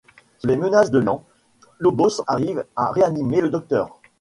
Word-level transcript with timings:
Sous 0.39 0.47
les 0.47 0.57
menaces 0.57 0.89
de 0.89 0.99
Ian, 0.99 1.23
Lobos 1.77 2.23
arrive 2.25 2.65
à 2.75 2.89
réanimer 2.91 3.39
le 3.39 3.51
Docteur. 3.51 3.99